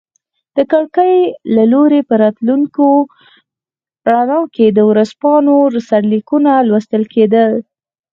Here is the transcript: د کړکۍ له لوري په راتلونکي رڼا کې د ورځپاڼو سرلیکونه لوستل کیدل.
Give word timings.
د 0.57 0.59
کړکۍ 0.71 1.15
له 1.55 1.63
لوري 1.71 2.01
په 2.09 2.13
راتلونکي 2.23 2.87
رڼا 4.09 4.39
کې 4.55 4.65
د 4.71 4.79
ورځپاڼو 4.89 5.57
سرلیکونه 5.89 6.51
لوستل 6.69 7.03
کیدل. 7.13 7.51